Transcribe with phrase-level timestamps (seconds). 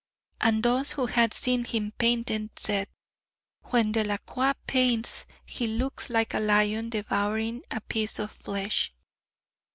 [0.39, 2.87] And those who had seen him painting said:
[3.65, 8.91] "When Delacroix paints, he looks like a lion devouring a piece of flesh."